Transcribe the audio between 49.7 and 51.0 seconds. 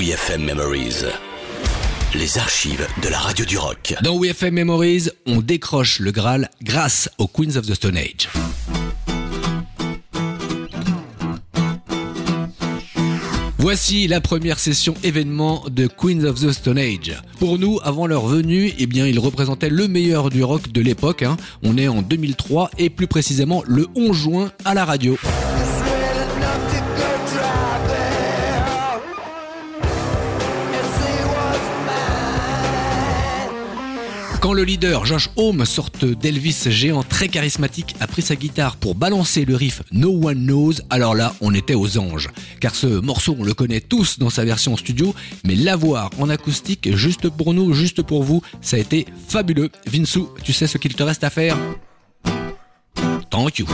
Vinsou, tu sais ce qu'il